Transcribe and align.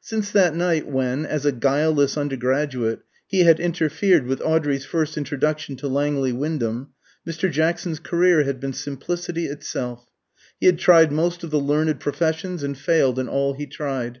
Since 0.00 0.30
that 0.30 0.54
night 0.54 0.86
when, 0.86 1.26
as 1.26 1.44
a 1.44 1.50
guileless 1.50 2.16
undergraduate, 2.16 3.00
he 3.26 3.40
had 3.40 3.58
interfered 3.58 4.28
with 4.28 4.40
Audrey's 4.42 4.84
first 4.84 5.16
introduction 5.18 5.74
to 5.78 5.88
Langley 5.88 6.30
Wyndham, 6.30 6.90
Mr. 7.26 7.50
Jackson's 7.50 7.98
career 7.98 8.44
had 8.44 8.60
been 8.60 8.74
simplicity 8.74 9.46
itself. 9.46 10.06
He 10.60 10.66
had 10.66 10.78
tried 10.78 11.10
most 11.10 11.42
of 11.42 11.50
the 11.50 11.58
learned 11.58 11.98
professions, 11.98 12.62
and 12.62 12.78
failed 12.78 13.18
in 13.18 13.26
all 13.28 13.54
he 13.54 13.66
tried. 13.66 14.20